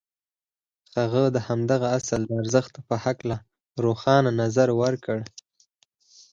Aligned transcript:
هغه 0.97 1.23
د 1.35 1.37
همدغه 1.47 1.87
اصل 1.97 2.21
د 2.27 2.31
ارزښت 2.41 2.73
په 2.87 2.95
هکله 3.05 3.37
روښانه 3.83 4.31
نظر 4.41 4.69
ورکړ. 4.81 5.17